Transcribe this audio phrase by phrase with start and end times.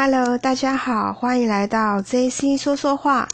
[0.00, 3.26] Hello，大家好，欢迎来到 JC 说说话。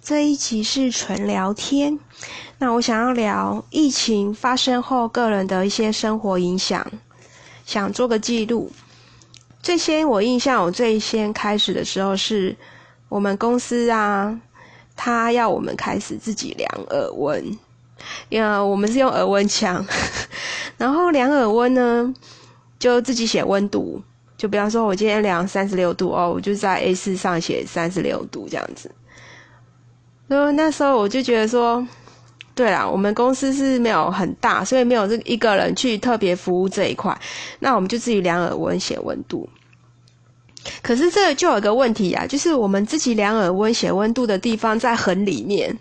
[0.00, 2.00] 这一集是纯聊天。
[2.56, 6.90] 那我想要聊疫情发生后个人的一些生活影响，
[7.66, 8.72] 想做个记录。
[9.62, 12.56] 最先我印象，我最先开始的时候是
[13.10, 14.40] 我们公司啊，
[14.96, 17.58] 他要我们开始自己量耳温，
[18.30, 19.86] 因为我们是用耳温枪，
[20.78, 22.14] 然后量耳温呢，
[22.78, 24.00] 就自己写温度。
[24.38, 28.88] 就比方说，我今天量三十六度哦，我就在 A 四上写三十六度这样子。
[30.28, 31.84] 然后那时候我就觉得说，
[32.54, 37.18] 对啦，我们公司是没有很大，所以没有这一个人去特别服务这一块，
[37.58, 39.48] 那我们就自己量耳温写温度。
[40.82, 45.76] 可是这就有个问题啊，就是我们自己量耳温写温度的地方在很里面，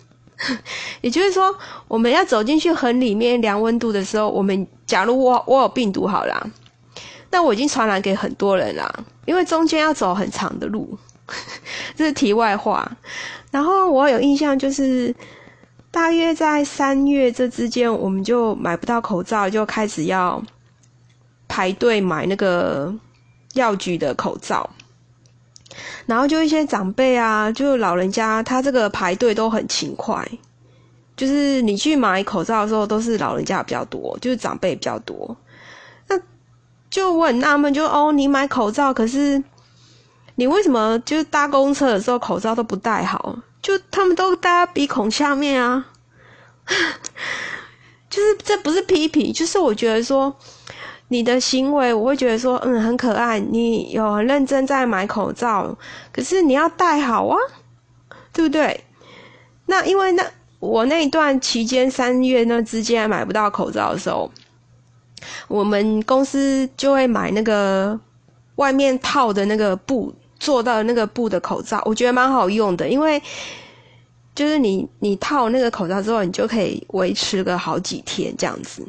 [1.02, 1.56] 也就是说，
[1.88, 6.50] 我们要走进去很里面量温度的时候，我们假如我我有病毒好了。
[7.30, 8.92] 那我已经传染给很多人啦，
[9.26, 10.98] 因为中间要走很长的路，
[11.96, 12.90] 这是题外话。
[13.52, 15.14] 然后我有印象，就是
[15.92, 20.42] 大约在三月这之间，我们就买不到口罩，就开始要
[21.48, 22.94] 排队买那个
[23.54, 24.70] 药局的口罩。
[26.06, 30.26] 然后就一些长辈啊，就老人家，他这个排队都很勤快，
[31.16, 35.36] 就是你去买口罩的时候，都是老人家比较多，就是长辈比较多。
[36.90, 39.44] 就我很纳闷，就哦，你买口罩，可是
[40.36, 43.38] 你为什么就是搭公车的时候口罩都不戴好？
[43.62, 45.88] 就他们都戴鼻孔下面啊，
[48.10, 50.34] 就是这不是批评，就是我觉得说
[51.10, 55.78] 你的行为，我会觉得说嗯很可爱，你有很认真在买口罩，
[56.14, 57.38] 可是你要戴好啊，
[58.32, 58.86] 对不对？
[59.66, 60.24] 那因为那
[60.60, 64.32] 我那一段期间三月那之间买不到口罩的时候。
[65.48, 68.00] 我们公司就会买那个
[68.56, 73.22] 外面套的那个布做到那个布的口罩，我觉得蛮好用的，因为
[74.36, 78.88] 就是你你套那个口罩之后，你就可以维持个好几天这样子。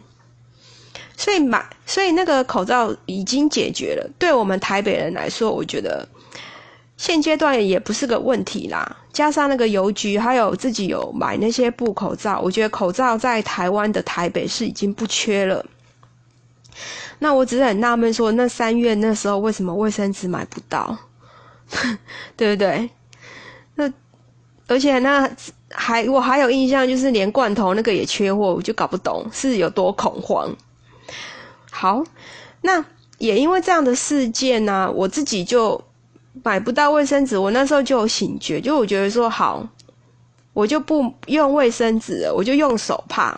[1.16, 4.08] 所以买，所以那个口罩已经解决了。
[4.20, 6.06] 对我们台北人来说，我觉得
[6.96, 8.96] 现阶段也不是个问题啦。
[9.12, 15.64] 加上那个邮局还有自己有买那些布口罩，我觉得口罩在台湾的台北是已经不缺了。
[17.18, 20.96] 那我只是很纳闷，说那三月那时候为什么卫生纸买不到，
[22.36, 22.88] 对不对？
[23.74, 23.92] 那
[24.66, 25.28] 而且那
[25.70, 30.54] 还我还有印象，就是连罐头那个也缺货，我就搞不懂是有多恐慌。
[31.70, 32.02] 好，
[32.62, 32.84] 那
[33.18, 35.82] 也因为这样的事件呢，我自己就
[36.42, 37.36] 买不到卫生纸。
[37.38, 39.66] 我那时候就有醒觉，就我觉得说好，
[40.52, 43.36] 我就不用卫生纸，我就用手帕。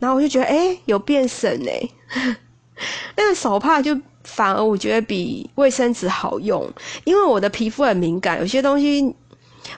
[0.00, 1.88] 然后我就觉得，哎，有变省哎，
[3.16, 6.68] 那个手帕就反而我觉得比卫生纸好用，
[7.04, 9.14] 因为我的皮肤很敏感，有些东西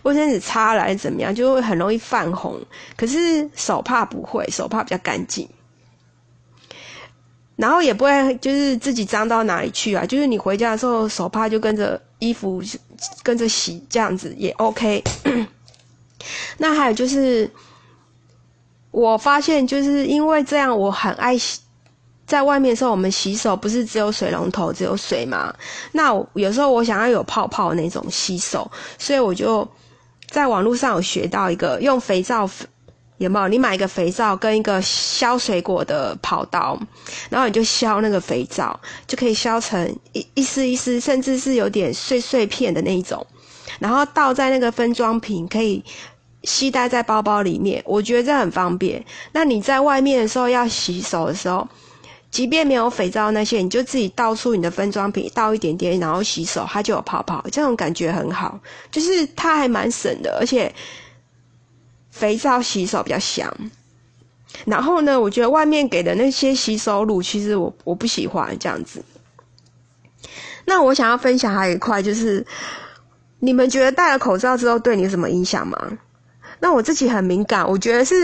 [0.02, 2.56] 卫生纸擦来怎么样，就会很容易泛红。
[2.96, 5.48] 可是手帕不会，手帕比较干净，
[7.56, 10.06] 然后也不会就是自己脏到哪里去啊。
[10.06, 12.62] 就是你回家的时候，手帕就跟着衣服
[13.24, 15.02] 跟着洗，这样子也 OK。
[16.58, 17.50] 那还有就是。
[18.92, 21.60] 我发现就是因为这样，我很爱洗，
[22.26, 25.52] 在外面的时候，我们洗手不是只有水龙头只有水嘛？
[25.92, 29.66] 那有时候我想要有泡泡那种洗手，所以我就
[30.28, 32.48] 在网络上有学到一个用肥皂，
[33.16, 33.48] 有没有？
[33.48, 36.78] 你买一个肥皂跟一个削水果的刨刀，
[37.30, 43.26] 然后你就削那个肥皂，就可以削成一一丝一丝，甚至是有点碎碎片的那一种，
[43.78, 45.82] 然后倒在那个分装瓶，可以。
[46.44, 49.04] 携带在包包里面，我觉得这很方便。
[49.32, 51.68] 那你在外面的时候要洗手的时候，
[52.30, 58.58] 即便没有肥皂那些，你就自己倒出你的分装瓶，倒一点点，然后洗手，它就有泡泡，这种感觉很好。
[58.90, 60.74] 就是它还蛮省的，而且
[62.10, 63.52] 肥皂洗手比较香。
[64.64, 69.02] 然后呢，我觉得外面给的那些洗手乳，其实我我不喜欢这样子。
[70.64, 72.46] 那我想要分享还有一块，就是
[73.40, 75.98] 你们觉得戴了口罩之后对你有什么影响吗？
[76.62, 78.14] 那我自己很敏感，我觉得是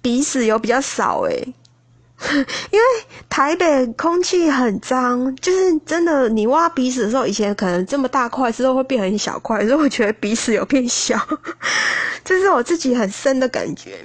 [0.00, 1.54] 鼻屎有比较少诶，
[2.32, 2.84] 因为
[3.28, 11.20] 台北空气很脏，就是真的，你挖鼻屎的时候，以前可能这么大块，之后会变很小块，所以我觉得鼻屎有变小，
[12.24, 13.98] 这是我自己很深的感觉。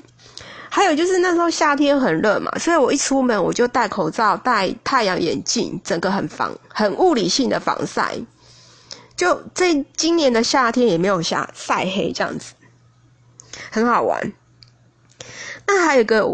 [0.70, 8.14] 还有就是那时候夏天很热嘛，所以我一出门我就戴口罩、戴太阳眼镜，整个很防、很物理性的防晒。
[9.16, 12.54] 就这今年的夏天也没有下晒黑这样子。
[13.72, 14.34] 很好玩。
[15.66, 16.26] 那还有一个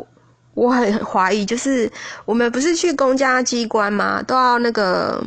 [0.54, 1.92] 我很怀疑，就是
[2.25, 4.22] 我们不是去公家机关吗？
[4.22, 5.24] 都要那个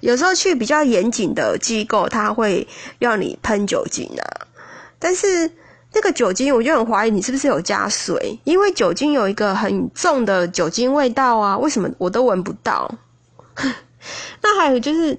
[0.00, 2.66] 有时候去比较严谨的机构，他会
[2.98, 4.46] 要你喷酒精啊，
[4.98, 5.50] 但是
[5.92, 12.94] 那个酒精，我就很怀疑你是不是有加水，因为酒精有一个很重的酒精味道啊，为什么我都闻不到？
[14.42, 15.18] 那还有就是，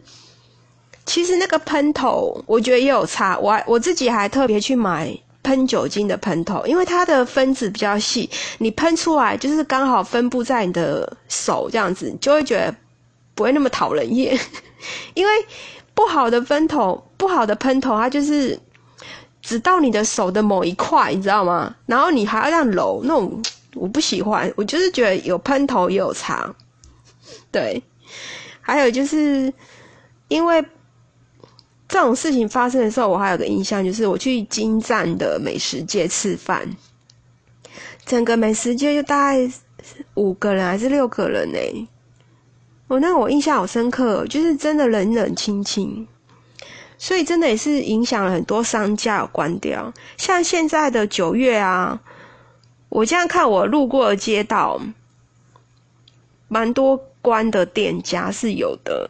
[1.05, 8.29] 其实那个喷头，我觉得也有差，我我自己还特别去买喷酒精的喷头，因为它的分子比较细，
[8.59, 12.75] 你喷出来就是刚好分布在你的手这样子，你就会觉得
[13.33, 14.39] 不会那么讨人厌。
[15.13, 15.31] 因为
[15.93, 18.59] 不好的喷头，不好的喷头，它就是
[19.41, 21.75] 只到你的手的某一块，你知道吗？
[21.85, 23.41] 然后你还要这样揉，那种
[23.73, 24.51] 我不喜欢。
[24.55, 26.53] 我就是觉得有喷头也有差，
[27.51, 27.81] 对。
[28.63, 29.51] 还有就是
[30.27, 30.63] 因为
[31.91, 36.65] 这种事情发生的时候，我还有个印象，就是我去金站的美食街吃饭，
[38.05, 39.51] 整个美食街就大概
[40.13, 41.89] 五个人还是六个人呢。
[42.87, 46.07] 我那我印象好深刻，就是真的冷冷清清，
[46.97, 49.93] 所以真的也是影响了很多商家关掉。
[50.15, 51.99] 像现在的九月啊，
[52.87, 54.79] 我这样看我路过的街道，
[56.47, 59.09] 蛮多关的店家是有的，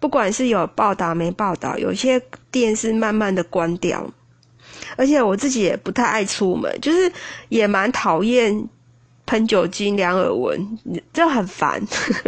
[0.00, 4.10] 不管是有报道没报道，有些店是慢慢的关掉，
[4.96, 7.12] 而且我自己也不太爱出门，就是
[7.48, 8.68] 也蛮讨厌。
[9.30, 10.78] 喷酒精、量耳纹，
[11.12, 11.78] 就很烦，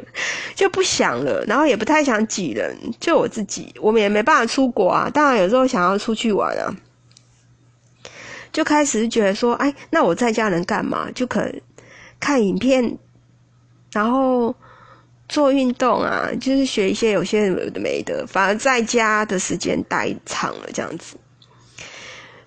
[0.54, 2.76] 就不想了，然后也不太想挤人。
[3.00, 5.08] 就我自己，我们也没办法出国啊。
[5.08, 6.76] 当然有时候想要出去玩啊，
[8.52, 11.10] 就开始觉得说，哎，那我在家能干嘛？
[11.14, 11.60] 就可能
[12.20, 12.98] 看影片，
[13.92, 14.54] 然后
[15.30, 18.26] 做运动啊，就是学一些有些有的没的。
[18.26, 21.16] 反而在家的时间待长了，这样子。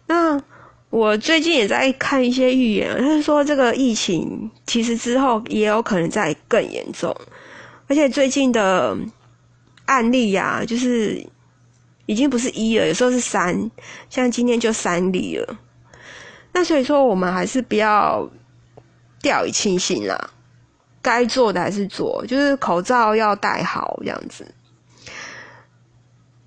[0.06, 0.40] 那。
[0.94, 7.12] 我最近也在看一些预言，他是说这个疫情其实之后也有可能再更严重，
[7.88, 8.96] 而且最近的
[9.86, 11.26] 案例呀，就是
[12.06, 13.72] 已经不是一了，有时候是三，
[14.08, 15.58] 像今天就三例了。
[16.52, 18.30] 那所以说，我们还是不要
[19.20, 20.30] 掉以轻心啦，
[21.04, 24.44] 该做的还是做，就是口罩要戴好这样子。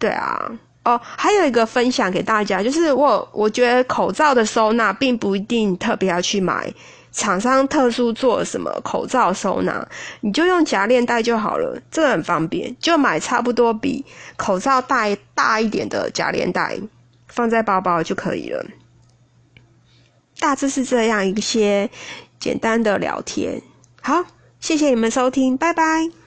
[0.00, 0.58] 对啊。
[0.86, 6.72] 哦，还有一个分享给大家，就是我我觉得口罩的收纳并不一定特别要去买
[7.10, 9.84] 厂商特殊做什么口罩收纳，
[10.20, 14.06] 你就用夹链袋就好了，这个很方便，就买差不多比
[14.36, 16.78] 口罩袋大一点的夹链袋，
[17.26, 18.64] 放在包包就可以了。
[20.38, 21.90] 大致是这样一些
[22.38, 23.60] 简单的聊天，
[24.00, 24.24] 好，
[24.66, 26.25] 谢谢你们收听，拜拜。